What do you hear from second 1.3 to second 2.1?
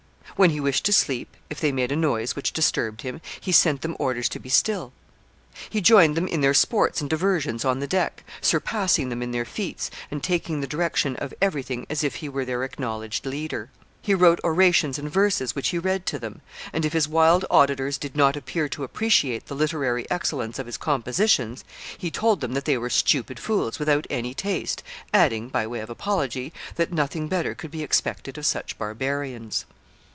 if they made a